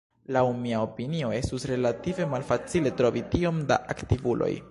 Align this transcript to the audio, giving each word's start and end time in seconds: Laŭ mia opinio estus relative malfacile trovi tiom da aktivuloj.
Laŭ 0.35 0.41
mia 0.61 0.79
opinio 0.85 1.29
estus 1.39 1.67
relative 1.73 2.27
malfacile 2.33 2.95
trovi 3.03 3.25
tiom 3.35 3.63
da 3.73 3.81
aktivuloj. 3.97 4.53